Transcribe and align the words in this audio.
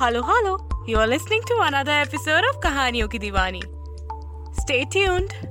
Hello, 0.00 0.22
hello. 0.24 0.56
You 0.86 0.96
are 0.96 1.06
listening 1.06 1.42
to 1.42 1.58
another 1.60 1.92
episode 1.92 2.42
of 2.50 2.58
Kahaniyon 2.62 3.10
Ki 3.12 3.18
Diwani. 3.18 3.60
Stay 4.62 4.86
tuned. 4.86 5.49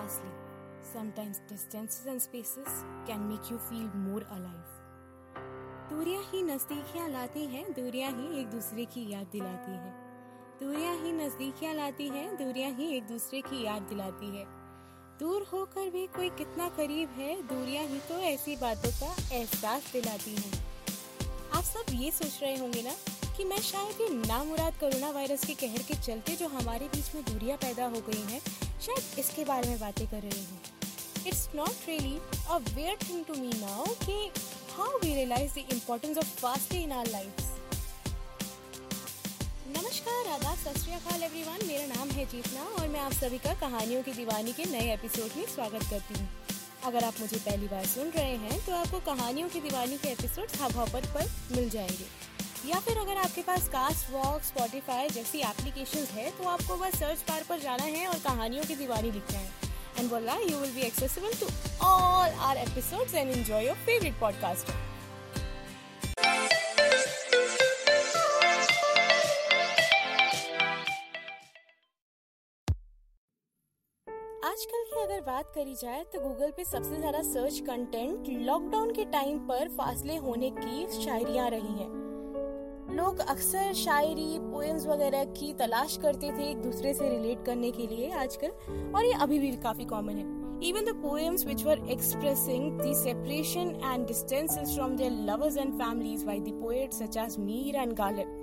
फासले 0.00 0.38
sometimes 0.90 1.40
distances 1.48 2.06
and 2.10 2.22
spaces 2.22 2.76
can 3.08 3.24
make 3.30 3.48
you 3.50 3.56
feel 3.64 3.88
more 4.04 4.22
alive. 4.36 4.70
दूरियाँ 5.90 6.22
ही 6.30 6.42
नजदीकियाँ 6.42 7.08
लाती 7.08 7.44
हैं 7.46 7.64
दूरियाँ 7.72 8.10
ही 8.12 8.40
एक 8.40 8.46
दूसरे 8.50 8.84
की 8.94 9.02
याद 9.10 9.26
दिलाती 9.32 9.72
हैं। 9.72 9.92
दूरियाँ 10.60 10.94
ही 11.02 11.12
नजदीकियाँ 11.12 11.74
लाती 11.74 12.08
हैं 12.08 12.26
दूरियाँ 12.36 12.70
ही 12.78 12.86
एक 12.96 13.06
दूसरे 13.08 13.40
की 13.40 13.62
याद 13.64 13.82
दिलाती 13.90 14.30
है। 14.36 14.44
दूर 15.20 15.46
होकर 15.52 15.90
भी 15.90 16.06
कोई 16.16 16.30
कितना 16.38 16.68
करीब 16.78 17.08
है 17.18 17.34
दूरियाँ 17.48 17.84
ही 17.86 17.98
तो 18.08 18.18
ऐसी 18.30 18.56
बातों 18.56 18.90
का 19.00 19.12
एहसास 19.36 19.92
दिलाती 19.92 20.34
हैं। 20.36 20.52
आप 21.52 21.64
सब 21.64 21.92
ये 21.94 22.10
सोच 22.10 22.38
रहे 22.42 22.56
होंगे 22.58 22.82
ना 22.82 22.94
कि 23.36 23.44
मैं 23.44 23.60
शायद 23.68 24.00
ये 24.00 24.08
नामुराद 24.16 24.80
कोरोना 24.80 25.10
वायरस 25.10 25.44
के 25.46 25.54
कहर 25.66 25.82
के 25.88 25.94
चलते 26.00 26.36
जो 26.36 26.48
हमारे 26.48 26.88
बीच 26.94 27.14
में 27.14 27.24
दूरियाँ 27.24 27.58
पैदा 27.58 27.86
हो 27.86 28.00
गई 28.08 28.22
हैं 28.32 28.40
शायद 28.80 29.18
इसके 29.18 29.44
बारे 29.44 29.68
में 29.68 29.80
बातें 29.80 30.06
कर 30.06 30.20
रही 30.20 30.44
हूँ 30.44 30.60
it's 31.26 31.48
not 31.54 31.88
really 31.88 32.18
a 32.50 32.56
weird 32.56 33.08
thing 33.10 33.24
to 33.24 33.34
me 33.34 33.52
now 33.54 33.86
कि 33.86 34.30
how 34.76 34.98
we 34.98 35.14
realise 35.14 35.54
the 35.54 35.58
importance 35.58 36.18
of 36.18 36.26
fastly 36.26 36.82
in 36.82 36.92
our 36.92 37.06
lifes 37.06 37.48
नमस्कार, 39.76 40.26
आदाब, 40.26 40.58
सत 40.58 40.88
एवरीवन 41.22 41.66
मेरा 41.66 41.86
नाम 41.94 42.08
है 42.08 42.24
जीतना 42.26 42.62
और 42.62 42.88
मैं 42.88 43.00
आप 43.00 43.12
सभी 43.12 43.38
का 43.38 43.54
कहानियों 43.54 44.02
की 44.02 44.12
दीवानी 44.12 44.52
के 44.52 44.64
नए 44.64 44.92
एपिसोड 44.94 45.36
में 45.36 45.44
स्वागत 45.46 45.82
करती 45.90 46.14
हूँ। 46.14 46.28
अगर 46.84 47.04
आप 47.04 47.14
मुझे 47.20 47.36
पहली 47.36 47.68
बार 47.68 47.86
सुन 47.86 48.10
रहे 48.10 48.36
हैं 48.36 48.66
तो 48.66 48.74
आपको 48.74 49.00
कहानियों 49.00 49.48
की 49.48 49.60
दीवानी 49.60 49.98
के 49.98 50.08
एपिसोड 50.08 50.48
हब 50.60 50.76
हॉपर 50.76 51.06
पर 51.14 51.30
मिल 51.56 51.70
जाएँगे। 51.70 52.29
या 52.66 52.78
फिर 52.80 52.98
अगर 52.98 53.16
आपके 53.16 53.42
पास 53.42 53.68
कास्ट 53.68 54.10
वॉक 54.12 54.42
स्पॉटिफाई 54.44 55.08
जैसी 55.10 55.38
एप्लीकेशन 55.48 56.04
है 56.14 56.30
तो 56.38 56.48
आपको 56.48 56.76
बस 56.76 56.98
सर्च 56.98 57.24
बार 57.28 57.44
पर 57.48 57.58
जाना 57.60 57.84
है 57.84 58.06
और 58.06 58.18
कहानियों 58.24 58.64
की 58.64 58.74
दीवानी 58.76 59.10
लिखना 59.10 59.38
है। 59.38 59.68
And 59.98 60.10
voila, 60.10 60.34
you 60.40 60.58
will 60.58 60.74
be 60.74 60.84
accessible 60.84 61.32
to 61.38 61.46
all 61.86 62.36
our 62.48 62.56
episodes 62.58 63.14
and 63.20 63.32
enjoy 63.32 63.58
your 63.64 63.74
favorite 63.86 64.18
podcaster 64.20 64.76
आजकल 74.44 74.84
की 74.84 75.00
अगर 75.02 75.20
बात 75.22 75.52
करी 75.54 75.74
जाए 75.74 76.04
तो 76.12 76.20
गूगल 76.20 76.50
पे 76.56 76.64
सबसे 76.64 76.96
ज़्यादा 76.96 77.22
सर्च 77.22 77.58
कंटेंट 77.66 78.28
लॉकडाउन 78.46 78.92
के 78.94 79.04
टाइम 79.12 79.38
पर 79.48 79.68
फासले 79.78 80.16
होने 80.26 80.50
की 80.58 80.86
शायरियाँ 81.02 81.48
रही 81.50 81.78
हैं। 81.78 82.09
लोग 83.00 83.18
अक्सर 83.18 83.72
शायरी 83.74 84.38
पोएम्स 84.40 84.86
वगैरह 84.86 85.24
की 85.36 85.52
तलाश 85.58 85.96
करते 86.02 86.30
थे 86.38 86.50
एक 86.50 86.60
दूसरे 86.62 86.92
से 86.94 87.08
रिलेट 87.08 87.44
करने 87.46 87.70
के 87.72 87.86
लिए 87.86 88.10
आजकल 88.24 88.92
और 88.96 89.04
ये 89.04 89.12
अभी 89.22 89.38
भी 89.38 89.50
काफ़ी 89.62 89.84
कॉमन 89.94 90.18
है 90.18 90.38
Even 90.62 90.84
the 90.84 90.94
poems 91.02 91.44
which 91.46 91.62
were 91.64 91.78
expressing 91.88 92.76
the 92.78 92.92
separation 92.94 93.70
and 93.90 94.06
distances 94.06 94.76
from 94.76 94.96
their 94.98 95.10
lovers 95.30 95.56
and 95.56 95.78
families 95.78 96.22
by 96.22 96.38
the 96.48 96.52
poets 96.60 96.98
such 96.98 97.16
as 97.16 97.38
Mir 97.38 97.82
and 97.84 97.96
Ghalib 97.96 98.34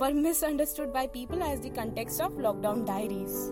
were 0.00 0.14
misunderstood 0.26 0.94
by 0.94 1.06
people 1.18 1.42
as 1.42 1.60
the 1.60 1.78
context 1.80 2.22
of 2.22 2.46
lockdown 2.46 2.86
diaries. 2.86 3.42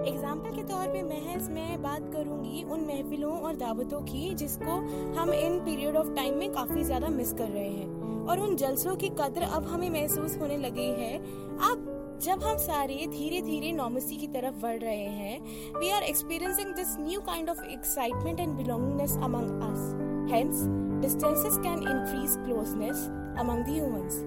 Example 0.00 0.50
के 0.50 0.62
तौर 0.64 0.86
पे 0.88 1.02
महज 1.04 1.48
मैं 1.50 1.82
बात 1.82 2.10
करूँगी 2.12 2.62
उन 2.64 2.80
महफिलों 2.86 3.32
और 3.32 3.56
दावतों 3.56 4.00
की 4.02 4.34
जिसको 4.34 4.76
हम 5.18 5.32
इन 5.32 5.58
पीरियड 5.64 5.96
ऑफ़ 5.96 6.14
टाइम 6.14 6.38
में 6.38 6.52
काफ़ी 6.52 6.84
ज़्यादा 6.84 7.08
मिस 7.10 7.32
कर 7.32 7.48
रहे 7.48 7.68
हैं। 7.68 8.26
और 8.26 8.40
उन 8.40 8.56
जलसों 8.56 8.94
की 8.96 9.08
कदर 9.20 9.42
अब 9.44 9.66
हमें 9.66 9.88
महसूस 9.90 10.38
होने 10.40 10.56
लगी 10.58 10.86
है। 11.00 11.16
अब 11.70 11.86
जब 12.22 12.42
हम 12.42 12.56
सारे 12.58 13.06
धीरे 13.10 13.40
धीरे 13.42 13.72
नॉर्मसी 13.72 14.16
की 14.16 14.26
तरफ़ 14.28 14.60
बढ़ 14.62 14.78
रहे 14.78 15.06
हैं 15.18 15.40
we 15.78 15.90
are 15.90 16.02
experiencing 16.02 16.74
this 16.74 16.96
new 17.00 17.20
kind 17.20 17.50
of 17.50 17.62
excitement 17.64 18.40
and 18.40 18.56
belongingness 18.56 19.16
among 19.22 19.62
us 19.62 20.32
hence 20.32 20.62
distances 21.02 21.56
can 21.58 21.78
increase 21.78 22.36
closeness 22.44 23.06
among 23.40 23.64
the 23.64 23.68
humans 23.68 24.22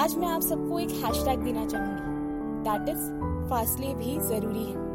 आज 0.00 0.16
मैं 0.18 0.28
आप 0.28 0.42
सबको 0.42 0.78
एक 0.78 0.90
हैशटैग 1.04 1.44
देना 1.44 1.66
चाहूँगी। 1.66 2.18
दैट 2.64 2.88
इज़ 2.88 3.29
फासले 3.50 3.94
भी 3.94 4.18
ज़रूरी 4.28 4.64
है। 4.64 4.88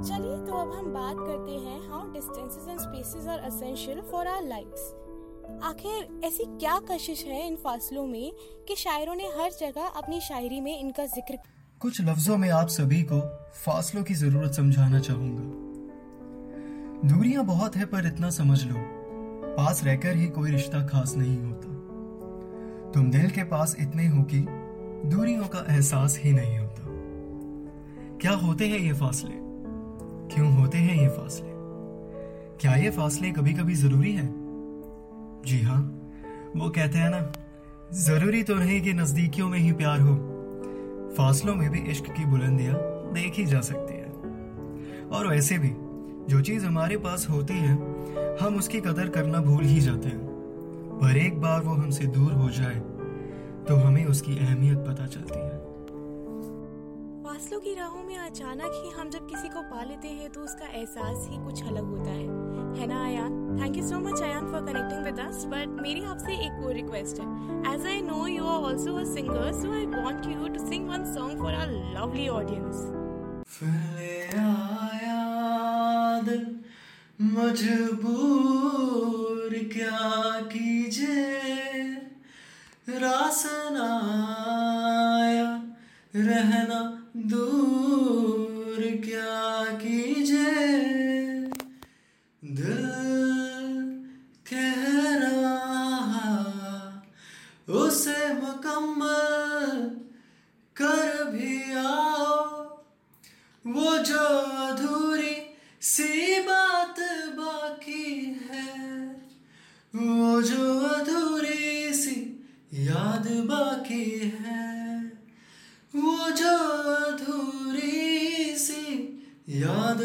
चलिए 0.00 0.36
तो 0.46 0.52
अब 0.54 0.72
हम 0.72 0.92
बात 0.94 1.16
करते 1.18 1.52
हैं 1.52 1.80
how 1.90 2.10
distances 2.12 2.68
and 2.68 2.78
spaces 2.80 3.26
are 3.26 3.38
essential 3.46 4.00
for 4.10 4.26
our 4.26 4.48
lifes 4.48 4.94
आखिर 5.64 6.20
ऐसी 6.24 6.44
क्या 6.44 6.78
कशिश 6.90 7.24
है 7.24 7.46
इन 7.46 7.56
फासलों 7.56 8.06
में 8.06 8.32
कि 8.68 8.74
शायरों 8.76 9.14
ने 9.14 9.26
हर 9.38 9.50
जगह 9.50 9.86
अपनी 9.96 10.20
शायरी 10.20 10.60
में 10.60 10.78
इनका 10.78 11.06
ज़िक्र 11.06 11.38
कुछ 11.80 12.00
लफ्जों 12.00 12.36
में 12.36 12.50
आप 12.50 12.68
सभी 12.68 13.02
को 13.02 13.20
फासलों 13.54 14.02
की 14.02 14.14
ज़रूरत 14.14 14.52
समझाना 14.52 15.00
चाहूँगा। 15.00 15.66
दूरियाँ 17.08 17.44
बहुत 17.44 17.76
है, 17.76 17.84
पर 17.84 18.06
इतना 18.06 18.30
समझ 18.30 18.62
लो, 18.64 18.74
पास 19.56 19.82
रहकर 19.84 20.16
ही 20.16 20.26
कोई 20.28 20.50
रिश्ता 20.50 20.86
खास 20.86 21.14
नहीं 21.16 21.38
होता। 21.42 21.68
तुम 22.92 23.10
दिल 23.10 23.30
के 23.30 23.44
पास 23.44 23.76
इतने 23.80 24.06
हो 24.06 24.22
कि 24.22 24.40
दूरियों 25.08 25.44
का 25.44 25.64
एहसास 25.70 26.18
ही 26.18 26.32
नहीं 26.32 26.58
होता। 26.58 26.67
क्या 28.28 28.36
होते 28.36 28.66
हैं 28.66 28.78
ये 28.78 28.92
फासले? 28.92 29.34
क्यों 30.34 30.52
होते 30.52 30.78
हैं 30.78 31.02
ये 31.02 31.08
फासले? 31.08 31.48
क्या 32.60 32.74
ये 32.74 32.90
फासले 32.90 33.30
कभी 33.30 33.52
कभी 33.52 33.74
ज़रूरी 33.74 34.12
है? 34.12 34.34
जी 35.42 35.60
हाँ 35.60 36.10
वो 36.56 36.70
कहते 36.70 36.98
हैं 36.98 37.10
ना, 37.10 37.32
ज़रूरी 37.92 38.42
तो 38.42 38.54
नहीं 38.54 38.82
कि 38.82 38.92
नजदीकियों 38.92 39.48
में 39.48 39.58
ही 39.58 39.72
प्यार 39.72 40.00
हो। 40.00 40.14
फासलों 41.18 41.54
में 41.54 41.70
भी 41.70 41.78
इश्क 41.78 42.04
की 42.04 42.24
बुलंदियाँ 42.24 42.74
देखी 43.12 43.44
जा 43.44 43.60
सकती 43.60 43.94
है। 43.94 44.06
और 45.08 45.26
वैसे 45.26 45.58
भी, 45.58 45.70
जो 46.28 46.40
चीज़ 46.40 46.66
हमारे 46.66 46.96
पास 46.96 47.26
होती 47.30 47.54
है, 47.54 47.72
हम 48.38 48.56
उसकी 48.56 48.80
कदर 48.80 49.08
करना 49.08 49.38
भूल 49.38 49.64
ही 49.64 49.80
जाते 49.80 50.08
हैं। 50.08 50.20
पर 51.02 51.16
एक 51.16 51.40
बार 51.40 51.60
वो 51.60 51.74
हमसे 51.74 52.06
दूर 52.06 52.32
हो 52.32 52.50
जाए 52.50 52.80
तो 53.68 53.74
हमें 53.74 54.04
उसकी 54.06 54.38
अहमियत 54.38 54.78
पता 54.78 55.06
चलती 55.06 55.38
है। 55.38 55.67
फासलों 57.38 57.58
की 57.60 57.74
राहों 57.74 58.02
में 58.02 58.16
अचानक 58.18 58.72
ही 58.74 58.90
हम 58.90 59.10
जब 59.10 59.28
किसी 59.30 59.48
को 59.48 59.60
पा 59.62 59.82
लेते 59.88 60.08
हैं 60.10 60.30
तो 60.32 60.40
उसका 60.40 60.66
एहसास 60.68 61.26
ही 61.30 61.36
कुछ 61.42 61.62
अलग 61.62 61.84
होता 61.88 62.10
है। 62.10 62.22
है 62.78 62.86
ना 62.86 63.04
Ayaan 63.06 63.58
thank 63.58 63.76
you 63.76 63.82
so 63.88 63.98
much 63.98 64.20
Ayaan 64.20 64.50
for 64.52 64.60
connecting 64.62 65.04
with 65.04 65.18
us 65.26 65.44
but 65.52 65.68
मेरी 65.82 66.00
आपसे 66.04 66.32
एक 66.46 66.64
और 66.64 66.72
रिक्वेस्ट 66.74 67.20
है। 67.20 67.26
As 67.74 67.86
I 67.86 68.00
know 68.02 68.26
you 68.26 68.44
are 68.44 68.64
also 68.70 68.94
a 68.94 69.04
singer 69.12 69.52
so 69.60 69.72
I 69.74 69.86
want 69.86 70.26
you 70.26 70.48
to 70.48 70.66
sing 70.66 70.88
one 70.88 71.04
song 71.14 71.38
for 71.42 71.54
our 71.54 71.72
lovely 71.98 72.28
audience 72.38 72.76
मजबूर 77.36 79.50
क्या 79.72 80.00
कीजिए? 80.52 81.26
रास 83.00 83.42
न 83.72 83.76
आया 83.76 84.37
रहना 86.14 87.08
दूर 87.16 88.80
क्या 89.04 89.64
कीजिए? 89.78 90.66
दिल 92.44 92.88
कह 94.50 94.82
रहा 95.16 96.28
उसे 97.68 98.34
मुकम्मल 98.34 99.78
कर 100.76 101.24
भी 101.24 101.72
आओ। 101.72 102.36
वो 103.66 103.98
जो 103.98 104.26
अधूरी 104.66 105.36
सी 105.80 106.40
बात 106.40 107.00
बाकी 107.32 108.24
है, 108.50 108.76
वो 109.94 110.42
जो 110.42 110.80
अधूरी 110.80 111.94
सी 111.94 112.16
याद 112.74 113.28
बाकी 113.28 113.67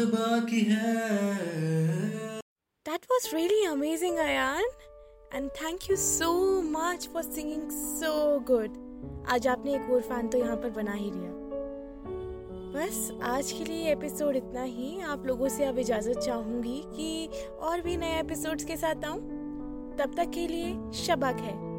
बाकी 0.04 0.60
है। 0.60 1.38
That 2.88 3.02
was 3.04 3.32
really 3.32 3.62
amazing, 3.72 4.18
Ayan. 4.18 4.64
And 5.36 5.50
thank 5.62 5.88
you 5.90 5.96
so 5.96 6.30
much 6.72 7.06
for 7.06 7.22
singing 7.22 7.64
so 8.02 8.38
good. 8.50 8.68
आज 9.28 9.46
आपने 9.46 9.74
एक 9.74 9.90
और 9.90 10.00
फ़ैन 10.00 10.28
तो 10.28 10.38
यहाँ 10.38 10.56
पर 10.56 10.70
बना 10.70 10.92
ही 10.92 11.10
लिया। 11.10 11.30
बस 12.74 13.18
आज 13.22 13.52
के 13.52 13.64
लिए 13.64 13.92
एपिसोड 13.92 14.36
इतना 14.36 14.62
ही। 14.62 15.00
आप 15.00 15.26
लोगों 15.26 15.48
से 15.48 15.64
अब 15.64 15.78
इजाज़त 15.78 16.18
चाहूँगी 16.18 16.82
कि 16.86 17.28
और 17.60 17.80
भी 17.80 17.96
नए 17.96 18.20
एपिसोड्स 18.20 18.64
के 18.64 18.76
साथ 18.76 19.04
आऊँ। 19.04 19.20
तब 19.98 20.14
तक 20.16 20.30
के 20.30 20.46
लिए 20.48 20.92
शबक 20.92 21.36
है। 21.40 21.74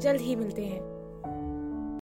जल्द 0.00 0.20
ही 0.20 0.36
मिलते 0.36 0.62
हैं। 0.62 1.01